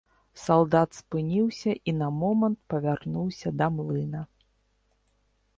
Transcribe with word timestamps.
Салдат 0.43 0.89
спыніўся 0.99 1.75
і 1.91 1.95
на 1.99 2.09
момант 2.21 2.59
павярнуўся 2.73 3.55
да 3.61 3.65
млына. 3.77 4.27